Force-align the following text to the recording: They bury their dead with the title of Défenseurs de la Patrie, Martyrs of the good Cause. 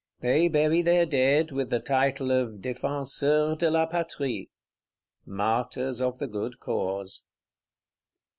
They 0.21 0.47
bury 0.47 0.81
their 0.81 1.05
dead 1.05 1.51
with 1.51 1.69
the 1.69 1.79
title 1.79 2.31
of 2.31 2.55
Défenseurs 2.59 3.59
de 3.59 3.69
la 3.69 3.85
Patrie, 3.85 4.49
Martyrs 5.27 6.01
of 6.01 6.17
the 6.17 6.25
good 6.25 6.59
Cause. 6.59 7.23